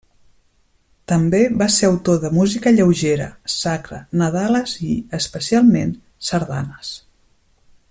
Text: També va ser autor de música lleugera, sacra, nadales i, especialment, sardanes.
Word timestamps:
També 1.11 1.41
va 1.61 1.67
ser 1.73 1.89
autor 1.89 2.17
de 2.23 2.31
música 2.37 2.73
lleugera, 2.77 3.29
sacra, 3.57 4.01
nadales 4.23 4.75
i, 4.89 4.97
especialment, 5.21 5.95
sardanes. 6.31 6.97